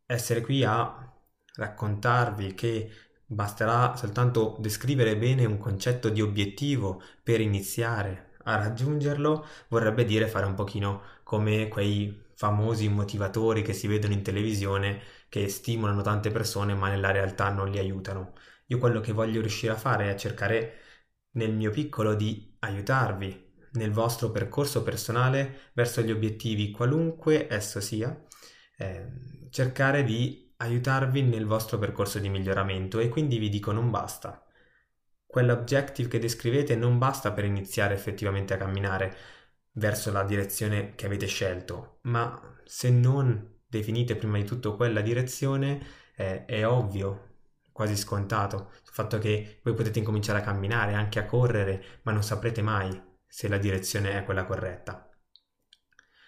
Essere 0.05 0.41
qui 0.41 0.65
a 0.65 1.13
raccontarvi 1.55 2.55
che 2.55 2.91
basterà 3.25 3.97
soltanto 3.97 4.57
descrivere 4.61 5.17
bene 5.17 5.45
un 5.45 5.59
concetto 5.59 6.09
di 6.11 6.21
obiettivo 6.21 7.03
per 7.23 7.41
iniziare 7.41 8.26
a 8.47 8.57
raggiungerlo 8.57 9.45
vorrebbe 9.69 10.05
dire 10.05 10.27
fare 10.29 10.47
un 10.47 10.55
pochino 10.55 11.03
come 11.23 11.69
quei 11.69 12.25
famosi 12.35 12.89
motivatori 12.89 13.63
che 13.63 13.73
si 13.73 13.87
vedono 13.87 14.13
in 14.13 14.23
televisione 14.23 15.01
che 15.29 15.49
stimolano 15.49 16.03
tante 16.03 16.31
persone 16.31 16.75
ma 16.75 16.89
nella 16.89 17.11
realtà 17.11 17.51
non 17.51 17.71
li 17.71 17.79
aiutano. 17.79 18.35
Io 18.67 18.79
quello 18.79 19.01
che 19.01 19.13
voglio 19.13 19.41
riuscire 19.41 19.73
a 19.73 19.77
fare 19.77 20.11
è 20.11 20.15
cercare 20.17 20.75
nel 21.33 21.53
mio 21.53 21.71
piccolo 21.71 22.15
di 22.15 22.57
aiutarvi 22.61 23.45
nel 23.73 23.93
vostro 23.93 24.31
percorso 24.31 24.83
personale 24.83 25.71
verso 25.75 26.01
gli 26.01 26.11
obiettivi, 26.11 26.71
qualunque 26.71 27.47
esso 27.53 27.81
sia, 27.81 28.19
eh, 28.79 29.07
cercare 29.51 30.03
di 30.05 30.53
aiutarvi 30.59 31.23
nel 31.23 31.47
vostro 31.47 31.79
percorso 31.79 32.19
di 32.19 32.29
miglioramento 32.29 32.99
e 32.99 33.09
quindi 33.09 33.39
vi 33.39 33.49
dico 33.51 33.73
non 33.73 33.91
basta 33.91 34.46
quell'objective 35.37 36.09
che 36.09 36.19
descrivete 36.19 36.77
non 36.77 36.97
basta 36.97 37.31
per 37.31 37.45
iniziare 37.45 37.93
effettivamente 37.93 38.55
a 38.55 38.57
camminare 38.57 39.15
verso 39.73 40.11
la 40.11 40.23
direzione 40.23 40.95
che 40.95 41.05
avete 41.05 41.27
scelto, 41.27 41.99
ma 42.05 42.59
se 42.65 42.89
non 42.89 43.61
definite 43.67 44.17
prima 44.17 44.39
di 44.39 44.45
tutto 44.45 44.77
quella 44.77 45.03
direzione 45.03 45.79
eh, 46.17 46.47
è 46.47 46.67
ovvio, 46.67 47.41
quasi 47.71 47.99
scontato, 47.99 48.71
il 48.83 48.91
fatto 48.91 49.19
che 49.19 49.61
voi 49.63 49.75
potete 49.75 49.99
incominciare 49.99 50.39
a 50.39 50.43
camminare, 50.43 50.95
anche 50.95 51.19
a 51.19 51.27
correre, 51.27 52.01
ma 52.05 52.13
non 52.13 52.23
saprete 52.23 52.63
mai 52.63 52.99
se 53.27 53.47
la 53.49 53.59
direzione 53.59 54.17
è 54.17 54.25
quella 54.25 54.47
corretta. 54.47 55.07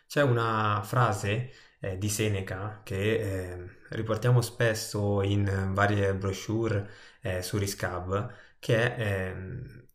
C'è 0.07 0.21
una 0.21 0.83
frase 0.85 1.51
eh, 1.81 1.97
di 1.97 2.11
Seneca 2.11 2.83
che 2.85 3.53
eh, 3.55 3.71
riportiamo 3.89 4.43
spesso 4.43 5.23
in 5.23 5.71
varie 5.73 6.13
brochure 6.13 6.91
eh, 7.23 7.41
su 7.41 7.57
Riscab 7.57 8.47
che 8.59 8.95
ehm, 9.29 9.87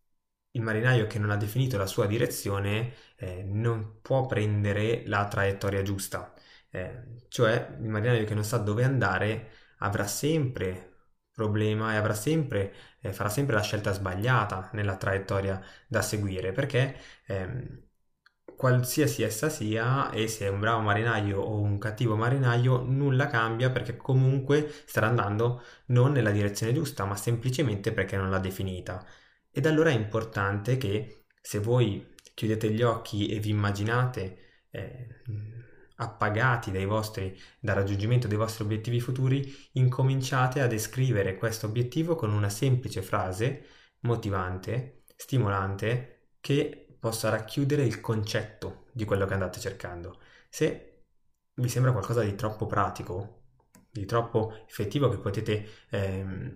il 0.51 0.61
marinaio 0.61 1.07
che 1.07 1.19
non 1.19 1.31
ha 1.31 1.37
definito 1.37 1.77
la 1.77 1.87
sua 1.87 2.05
direzione 2.07 2.93
eh, 3.17 3.43
non 3.43 3.99
può 4.01 4.25
prendere 4.25 5.03
la 5.07 5.27
traiettoria 5.27 5.81
giusta, 5.81 6.33
eh, 6.69 7.21
cioè 7.29 7.77
il 7.81 7.89
marinaio 7.89 8.23
che 8.25 8.33
non 8.35 8.43
sa 8.43 8.57
dove 8.57 8.83
andare 8.83 9.51
avrà 9.79 10.05
sempre 10.07 10.89
problema 11.31 11.93
e 11.93 11.95
avrà 11.97 12.13
sempre, 12.13 12.73
eh, 13.01 13.11
farà 13.13 13.29
sempre 13.29 13.55
la 13.55 13.61
scelta 13.61 13.91
sbagliata 13.93 14.69
nella 14.73 14.95
traiettoria 14.97 15.59
da 15.87 16.01
seguire 16.03 16.51
perché 16.51 16.95
ehm, 17.25 17.82
qualsiasi 18.63 19.23
essa 19.23 19.49
sia 19.49 20.09
e 20.11 20.29
se 20.29 20.45
è 20.45 20.47
un 20.47 20.61
bravo 20.61 20.79
marinaio 20.79 21.41
o 21.41 21.59
un 21.59 21.77
cattivo 21.77 22.15
marinaio 22.15 22.81
nulla 22.81 23.27
cambia 23.27 23.69
perché 23.69 23.97
comunque 23.97 24.71
starà 24.85 25.07
andando 25.07 25.61
non 25.87 26.13
nella 26.13 26.31
direzione 26.31 26.71
giusta 26.71 27.03
ma 27.03 27.17
semplicemente 27.17 27.91
perché 27.91 28.15
non 28.15 28.29
l'ha 28.29 28.39
definita. 28.39 29.05
Ed 29.51 29.65
allora 29.65 29.89
è 29.89 29.93
importante 29.93 30.77
che 30.77 31.25
se 31.41 31.59
voi 31.59 32.15
chiudete 32.33 32.71
gli 32.71 32.81
occhi 32.81 33.27
e 33.27 33.39
vi 33.39 33.49
immaginate 33.49 34.37
eh, 34.71 35.07
appagati 35.95 36.71
vostri, 36.85 37.37
dal 37.59 37.75
raggiungimento 37.75 38.29
dei 38.29 38.37
vostri 38.37 38.63
obiettivi 38.63 39.01
futuri 39.01 39.53
incominciate 39.73 40.61
a 40.61 40.67
descrivere 40.67 41.35
questo 41.35 41.65
obiettivo 41.65 42.15
con 42.15 42.31
una 42.31 42.47
semplice 42.47 43.01
frase 43.01 43.65
motivante 44.03 45.03
stimolante 45.17 46.29
che 46.39 46.82
possa 47.03 47.27
racchiudere 47.27 47.83
il 47.83 47.99
concetto 47.99 48.85
di 48.93 49.03
quello 49.03 49.25
che 49.25 49.33
andate 49.33 49.59
cercando. 49.59 50.21
Se 50.47 51.03
vi 51.55 51.67
sembra 51.67 51.91
qualcosa 51.91 52.21
di 52.23 52.33
troppo 52.35 52.65
pratico, 52.65 53.41
di 53.91 54.05
troppo 54.05 54.63
effettivo 54.65 55.09
che 55.09 55.17
potete 55.17 55.67
ehm, 55.89 56.53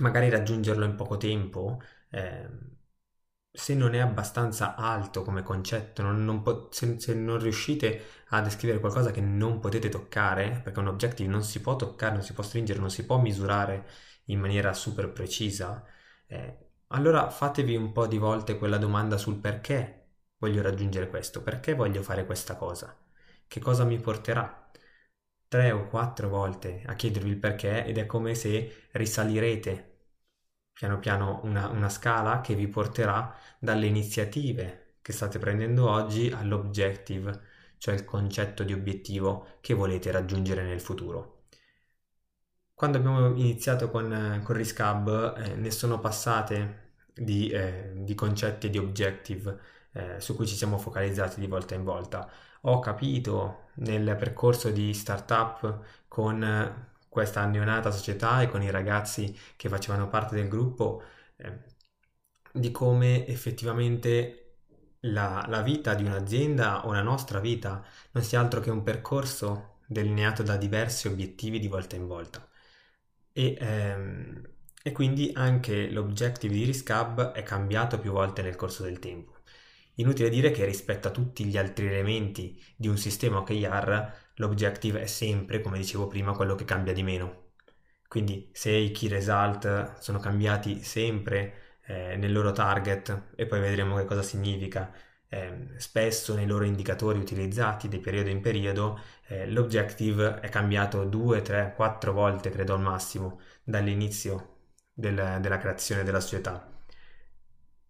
magari 0.00 0.28
raggiungerlo 0.28 0.84
in 0.84 0.96
poco 0.96 1.16
tempo, 1.16 1.80
ehm, 2.10 2.76
se 3.50 3.74
non 3.74 3.94
è 3.94 4.00
abbastanza 4.00 4.74
alto 4.74 5.22
come 5.22 5.42
concetto, 5.42 6.02
non, 6.02 6.22
non 6.26 6.42
po- 6.42 6.68
se, 6.70 7.00
se, 7.00 7.14
non 7.14 7.38
riuscite 7.38 8.02
a 8.28 8.42
descrivere 8.42 8.80
qualcosa 8.80 9.10
che 9.12 9.22
non 9.22 9.60
potete 9.60 9.88
toccare, 9.88 10.60
perché 10.62 10.78
un 10.78 10.88
objective 10.88 11.30
non 11.30 11.42
si 11.42 11.62
può 11.62 11.74
toccare, 11.76 12.12
non 12.16 12.22
si 12.22 12.34
può 12.34 12.42
stringere, 12.44 12.80
non 12.80 12.90
si 12.90 13.06
può 13.06 13.18
misurare 13.18 13.86
in 14.26 14.40
maniera 14.40 14.74
super 14.74 15.10
precisa, 15.10 15.82
eh, 16.26 16.65
allora 16.88 17.30
fatevi 17.30 17.76
un 17.76 17.92
po' 17.92 18.06
di 18.06 18.18
volte 18.18 18.58
quella 18.58 18.78
domanda 18.78 19.18
sul 19.18 19.36
perché 19.38 20.08
voglio 20.38 20.62
raggiungere 20.62 21.08
questo, 21.08 21.42
perché 21.42 21.74
voglio 21.74 22.02
fare 22.02 22.26
questa 22.26 22.56
cosa, 22.56 22.96
che 23.46 23.60
cosa 23.60 23.84
mi 23.84 23.98
porterà. 24.00 24.70
Tre 25.48 25.70
o 25.70 25.86
quattro 25.88 26.28
volte 26.28 26.82
a 26.86 26.94
chiedervi 26.94 27.30
il 27.30 27.38
perché 27.38 27.84
ed 27.84 27.98
è 27.98 28.06
come 28.06 28.34
se 28.34 28.88
risalirete 28.92 29.92
piano 30.72 30.98
piano 30.98 31.40
una, 31.44 31.68
una 31.68 31.88
scala 31.88 32.40
che 32.40 32.54
vi 32.54 32.68
porterà 32.68 33.34
dalle 33.58 33.86
iniziative 33.86 34.98
che 35.02 35.12
state 35.12 35.38
prendendo 35.38 35.90
oggi 35.90 36.30
all'objective, 36.30 37.42
cioè 37.78 37.94
il 37.94 38.04
concetto 38.04 38.62
di 38.64 38.72
obiettivo 38.72 39.58
che 39.60 39.74
volete 39.74 40.10
raggiungere 40.10 40.62
nel 40.64 40.80
futuro. 40.80 41.45
Quando 42.76 42.98
abbiamo 42.98 43.34
iniziato 43.36 43.90
con, 43.90 44.40
con 44.44 44.54
Riscab 44.54 45.38
eh, 45.38 45.54
ne 45.54 45.70
sono 45.70 45.98
passate 45.98 46.92
di, 47.14 47.48
eh, 47.48 47.92
di, 47.94 48.14
concetti 48.14 48.66
e 48.66 48.70
di 48.70 48.76
objective 48.78 49.58
eh, 49.92 50.20
su 50.20 50.36
cui 50.36 50.46
ci 50.46 50.54
siamo 50.56 50.76
focalizzati 50.76 51.40
di 51.40 51.46
volta 51.46 51.74
in 51.74 51.84
volta. 51.84 52.28
Ho 52.62 52.78
capito 52.80 53.70
nel 53.76 54.14
percorso 54.18 54.70
di 54.70 54.92
startup 54.92 55.80
con 56.06 56.88
questa 57.08 57.46
neonata 57.46 57.90
società 57.90 58.42
e 58.42 58.48
con 58.48 58.62
i 58.62 58.70
ragazzi 58.70 59.34
che 59.56 59.68
facevano 59.70 60.08
parte 60.08 60.34
del 60.34 60.48
gruppo 60.48 61.02
eh, 61.36 61.58
di 62.52 62.70
come 62.70 63.26
effettivamente 63.26 64.58
la, 65.00 65.46
la 65.48 65.62
vita 65.62 65.94
di 65.94 66.04
un'azienda 66.04 66.86
o 66.86 66.92
la 66.92 67.02
nostra 67.02 67.40
vita 67.40 67.82
non 68.12 68.22
sia 68.22 68.40
altro 68.40 68.60
che 68.60 68.70
un 68.70 68.82
percorso 68.82 69.78
delineato 69.86 70.42
da 70.42 70.56
diversi 70.56 71.08
obiettivi 71.08 71.58
di 71.58 71.68
volta 71.68 71.96
in 71.96 72.06
volta. 72.06 72.46
E, 73.38 73.54
ehm, 73.60 74.48
e 74.82 74.92
quindi 74.92 75.30
anche 75.34 75.90
l'objective 75.90 76.54
di 76.54 76.64
Riscab 76.64 77.32
è 77.32 77.42
cambiato 77.42 77.98
più 77.98 78.12
volte 78.12 78.40
nel 78.40 78.56
corso 78.56 78.82
del 78.84 78.98
tempo. 78.98 79.34
Inutile 79.96 80.30
dire 80.30 80.50
che 80.50 80.64
rispetto 80.64 81.08
a 81.08 81.10
tutti 81.10 81.44
gli 81.44 81.58
altri 81.58 81.86
elementi 81.86 82.58
di 82.76 82.88
un 82.88 82.96
sistema 82.96 83.38
OKR, 83.38 84.12
l'objective 84.36 85.00
è 85.02 85.06
sempre, 85.06 85.60
come 85.60 85.76
dicevo 85.78 86.06
prima, 86.06 86.32
quello 86.32 86.54
che 86.54 86.64
cambia 86.64 86.92
di 86.94 87.02
meno. 87.02 87.50
Quindi 88.08 88.48
se 88.52 88.70
i 88.72 88.90
key 88.92 89.08
result 89.08 89.98
sono 89.98 90.18
cambiati 90.18 90.82
sempre 90.82 91.78
eh, 91.86 92.16
nel 92.16 92.32
loro 92.32 92.52
target, 92.52 93.32
e 93.34 93.46
poi 93.46 93.60
vedremo 93.60 93.96
che 93.96 94.04
cosa 94.04 94.22
significa, 94.22 94.92
eh, 95.28 95.68
spesso 95.76 96.34
nei 96.34 96.46
loro 96.46 96.64
indicatori 96.64 97.18
utilizzati 97.18 97.88
di 97.88 97.98
periodo 97.98 98.30
in 98.30 98.40
periodo, 98.40 99.00
eh, 99.28 99.50
l'objective 99.50 100.40
è 100.40 100.48
cambiato 100.48 101.04
due, 101.04 101.42
tre, 101.42 101.72
quattro 101.74 102.12
volte, 102.12 102.50
credo 102.50 102.74
al 102.74 102.80
massimo, 102.80 103.40
dall'inizio 103.62 104.58
del, 104.92 105.38
della 105.40 105.58
creazione 105.58 106.04
della 106.04 106.20
società. 106.20 106.70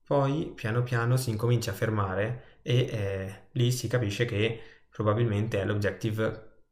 Poi 0.05 0.53
piano 0.55 0.83
piano 0.83 1.17
si 1.17 1.31
incomincia 1.31 1.73
a 1.73 1.75
fermare 1.75 2.59
e 2.63 2.79
eh, 2.79 3.49
lì 3.53 3.73
si 3.73 3.89
capisce 3.89 4.25
che 4.25 4.61
probabilmente 4.89 5.61
è 5.61 5.65
l'objective 5.65 6.63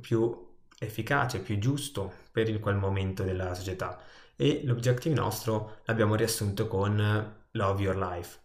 più 0.00 0.54
efficace, 0.78 1.40
più 1.40 1.58
giusto 1.58 2.12
per 2.30 2.58
quel 2.60 2.76
momento 2.76 3.22
della 3.22 3.54
società 3.54 3.98
e 4.36 4.60
l'objective 4.64 5.14
nostro 5.14 5.80
l'abbiamo 5.84 6.14
riassunto 6.14 6.68
con 6.68 6.96
Love 7.52 7.82
Your 7.82 7.96
Life, 7.96 8.38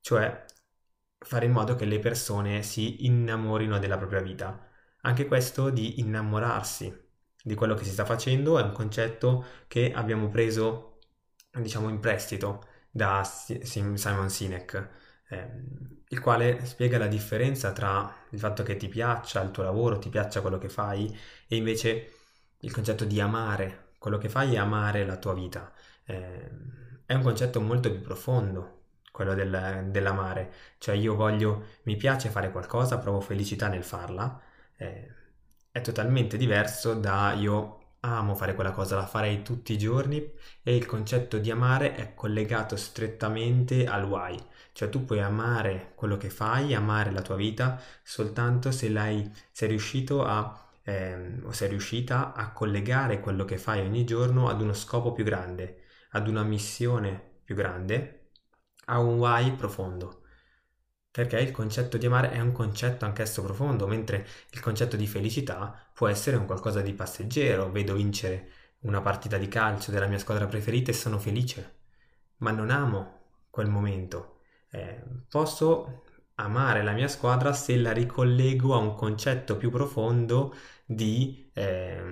cioè 0.00 0.44
fare 1.22 1.46
in 1.46 1.52
modo 1.52 1.76
che 1.76 1.84
le 1.84 1.98
persone 1.98 2.62
si 2.62 3.06
innamorino 3.06 3.78
della 3.78 3.98
propria 3.98 4.20
vita. 4.20 4.68
Anche 5.02 5.26
questo 5.26 5.70
di 5.70 6.00
innamorarsi 6.00 7.08
di 7.42 7.54
quello 7.54 7.74
che 7.74 7.84
si 7.84 7.90
sta 7.90 8.04
facendo 8.04 8.58
è 8.58 8.62
un 8.62 8.72
concetto 8.72 9.44
che 9.66 9.92
abbiamo 9.92 10.28
preso, 10.28 10.98
diciamo, 11.52 11.88
in 11.88 12.00
prestito 12.00 12.66
da 12.90 13.22
Simon 13.24 14.30
Sinek, 14.30 14.88
eh, 15.28 15.50
il 16.08 16.20
quale 16.20 16.64
spiega 16.64 16.98
la 16.98 17.06
differenza 17.06 17.72
tra 17.72 18.12
il 18.30 18.38
fatto 18.38 18.62
che 18.62 18.76
ti 18.76 18.88
piaccia 18.88 19.42
il 19.42 19.50
tuo 19.50 19.62
lavoro, 19.62 19.98
ti 19.98 20.08
piaccia 20.08 20.40
quello 20.40 20.58
che 20.58 20.68
fai, 20.68 21.16
e 21.46 21.56
invece 21.56 22.12
il 22.60 22.72
concetto 22.72 23.04
di 23.04 23.20
amare 23.20 23.92
quello 23.98 24.18
che 24.18 24.28
fai 24.28 24.54
e 24.54 24.58
amare 24.58 25.04
la 25.04 25.16
tua 25.16 25.34
vita. 25.34 25.72
Eh, 26.04 26.50
è 27.06 27.14
un 27.14 27.22
concetto 27.22 27.60
molto 27.60 27.90
più 27.90 28.00
profondo 28.00 28.79
quello 29.10 29.34
del, 29.34 29.88
dell'amare, 29.90 30.52
cioè 30.78 30.94
io 30.94 31.14
voglio, 31.14 31.66
mi 31.84 31.96
piace 31.96 32.28
fare 32.28 32.50
qualcosa, 32.50 32.98
provo 32.98 33.20
felicità 33.20 33.68
nel 33.68 33.84
farla, 33.84 34.40
eh, 34.76 35.14
è 35.70 35.80
totalmente 35.80 36.36
diverso 36.36 36.94
da 36.94 37.32
io 37.32 37.76
amo 38.00 38.34
fare 38.34 38.54
quella 38.54 38.72
cosa, 38.72 38.96
la 38.96 39.06
farei 39.06 39.42
tutti 39.42 39.72
i 39.74 39.78
giorni 39.78 40.32
e 40.62 40.74
il 40.74 40.86
concetto 40.86 41.38
di 41.38 41.50
amare 41.50 41.94
è 41.94 42.14
collegato 42.14 42.76
strettamente 42.76 43.86
al 43.86 44.04
why, 44.04 44.36
cioè 44.72 44.88
tu 44.88 45.04
puoi 45.04 45.20
amare 45.20 45.92
quello 45.94 46.16
che 46.16 46.30
fai, 46.30 46.74
amare 46.74 47.10
la 47.10 47.22
tua 47.22 47.36
vita 47.36 47.80
soltanto 48.02 48.70
se 48.70 48.88
l'hai, 48.88 49.30
sei 49.50 49.68
riuscito 49.68 50.24
a 50.24 50.68
eh, 50.82 51.40
o 51.42 51.52
sei 51.52 51.68
riuscita 51.68 52.32
a 52.32 52.52
collegare 52.52 53.20
quello 53.20 53.44
che 53.44 53.58
fai 53.58 53.80
ogni 53.80 54.04
giorno 54.04 54.48
ad 54.48 54.60
uno 54.60 54.72
scopo 54.72 55.12
più 55.12 55.24
grande, 55.24 55.82
ad 56.10 56.26
una 56.26 56.42
missione 56.42 57.38
più 57.44 57.54
grande 57.54 58.19
ha 58.90 58.98
un 58.98 59.18
why 59.18 59.52
profondo. 59.54 60.22
Perché 61.10 61.38
il 61.40 61.50
concetto 61.50 61.96
di 61.96 62.06
amare 62.06 62.30
è 62.30 62.40
un 62.40 62.52
concetto 62.52 63.04
anch'esso 63.04 63.42
profondo, 63.42 63.86
mentre 63.86 64.26
il 64.50 64.60
concetto 64.60 64.96
di 64.96 65.06
felicità 65.06 65.90
può 65.92 66.06
essere 66.08 66.36
un 66.36 66.46
qualcosa 66.46 66.82
di 66.82 66.92
passeggero. 66.92 67.70
Vedo 67.70 67.94
vincere 67.94 68.50
una 68.80 69.00
partita 69.00 69.36
di 69.36 69.48
calcio 69.48 69.90
della 69.90 70.06
mia 70.06 70.18
squadra 70.18 70.46
preferita 70.46 70.90
e 70.90 70.94
sono 70.94 71.18
felice, 71.18 71.78
ma 72.38 72.50
non 72.52 72.70
amo 72.70 73.22
quel 73.50 73.68
momento. 73.68 74.42
Eh, 74.70 75.02
posso 75.28 76.04
amare 76.36 76.82
la 76.82 76.92
mia 76.92 77.08
squadra 77.08 77.52
se 77.52 77.76
la 77.76 77.92
ricollego 77.92 78.74
a 78.74 78.78
un 78.78 78.94
concetto 78.94 79.56
più 79.56 79.70
profondo 79.70 80.54
di 80.86 81.50
eh, 81.54 82.02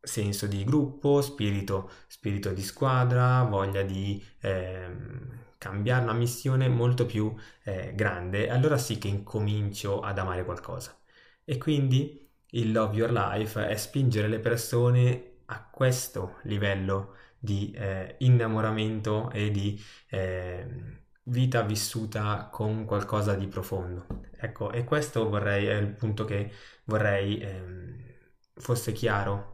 senso 0.00 0.46
di 0.46 0.64
gruppo, 0.64 1.20
spirito, 1.20 1.90
spirito 2.06 2.52
di 2.52 2.62
squadra, 2.62 3.42
voglia 3.44 3.82
di 3.82 4.24
eh, 4.40 4.90
cambiare 5.62 6.02
una 6.02 6.12
missione 6.12 6.68
molto 6.68 7.06
più 7.06 7.32
eh, 7.62 7.92
grande, 7.94 8.50
allora 8.50 8.76
sì 8.76 8.98
che 8.98 9.06
incomincio 9.06 10.00
ad 10.00 10.18
amare 10.18 10.44
qualcosa. 10.44 10.98
E 11.44 11.56
quindi 11.56 12.28
il 12.50 12.72
Love 12.72 12.96
Your 12.96 13.12
Life 13.12 13.64
è 13.68 13.76
spingere 13.76 14.26
le 14.26 14.40
persone 14.40 15.36
a 15.46 15.64
questo 15.70 16.38
livello 16.44 17.14
di 17.38 17.70
eh, 17.76 18.16
innamoramento 18.18 19.30
e 19.30 19.50
di 19.52 19.80
eh, 20.08 20.66
vita 21.24 21.62
vissuta 21.62 22.48
con 22.50 22.84
qualcosa 22.84 23.34
di 23.36 23.46
profondo. 23.46 24.06
Ecco, 24.36 24.72
e 24.72 24.82
questo 24.82 25.28
vorrei, 25.28 25.66
è 25.66 25.74
il 25.74 25.94
punto 25.94 26.24
che 26.24 26.50
vorrei 26.86 27.38
ehm, 27.40 28.02
fosse 28.54 28.90
chiaro 28.92 29.51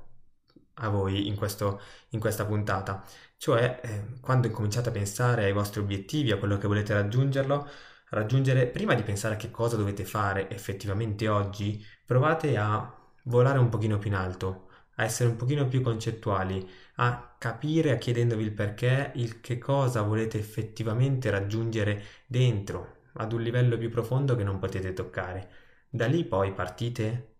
a 0.80 0.88
voi 0.88 1.26
in, 1.28 1.36
questo, 1.36 1.80
in 2.10 2.20
questa 2.20 2.44
puntata. 2.44 3.04
Cioè, 3.36 3.80
eh, 3.82 4.20
quando 4.20 4.46
incominciate 4.46 4.88
a 4.88 4.92
pensare 4.92 5.44
ai 5.44 5.52
vostri 5.52 5.80
obiettivi, 5.80 6.30
a 6.32 6.38
quello 6.38 6.58
che 6.58 6.66
volete 6.66 6.92
raggiungerlo, 6.94 7.68
raggiungere, 8.10 8.66
prima 8.66 8.94
di 8.94 9.02
pensare 9.02 9.34
a 9.34 9.36
che 9.36 9.50
cosa 9.50 9.76
dovete 9.76 10.04
fare 10.04 10.50
effettivamente 10.50 11.28
oggi, 11.28 11.84
provate 12.04 12.56
a 12.56 12.92
volare 13.24 13.58
un 13.58 13.68
pochino 13.68 13.98
più 13.98 14.10
in 14.10 14.16
alto, 14.16 14.68
a 14.96 15.04
essere 15.04 15.28
un 15.28 15.36
pochino 15.36 15.66
più 15.68 15.80
concettuali, 15.82 16.68
a 16.96 17.34
capire, 17.38 17.98
chiedendovi 17.98 18.42
il 18.42 18.52
perché, 18.52 19.12
il 19.14 19.40
che 19.40 19.58
cosa 19.58 20.02
volete 20.02 20.38
effettivamente 20.38 21.30
raggiungere 21.30 22.02
dentro, 22.26 22.96
ad 23.14 23.32
un 23.32 23.42
livello 23.42 23.76
più 23.78 23.90
profondo 23.90 24.34
che 24.36 24.44
non 24.44 24.58
potete 24.58 24.92
toccare. 24.92 25.50
Da 25.88 26.06
lì 26.06 26.24
poi 26.24 26.52
partite 26.52 27.36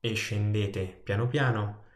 e 0.00 0.14
scendete 0.14 1.00
piano 1.02 1.26
piano 1.28 1.86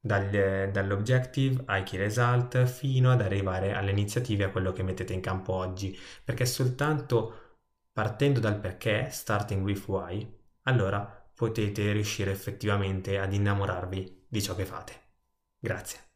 dal, 0.00 0.70
dall'objective 0.72 1.64
ai 1.66 1.82
key 1.82 1.98
result 1.98 2.64
fino 2.64 3.12
ad 3.12 3.20
arrivare 3.20 3.74
alle 3.74 3.90
iniziative, 3.90 4.44
a 4.44 4.50
quello 4.50 4.72
che 4.72 4.82
mettete 4.82 5.12
in 5.12 5.20
campo 5.20 5.52
oggi, 5.52 5.96
perché 6.24 6.46
soltanto 6.46 7.58
partendo 7.92 8.40
dal 8.40 8.58
perché, 8.58 9.08
starting 9.10 9.62
with 9.62 9.86
why, 9.86 10.26
allora 10.62 11.28
potete 11.34 11.92
riuscire 11.92 12.30
effettivamente 12.30 13.18
ad 13.18 13.32
innamorarvi 13.32 14.26
di 14.28 14.42
ciò 14.42 14.54
che 14.54 14.64
fate. 14.64 14.92
Grazie. 15.58 16.08